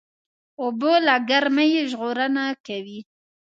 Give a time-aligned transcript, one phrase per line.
[0.61, 2.99] اوبه له ګرمۍ ژغورنه کوي.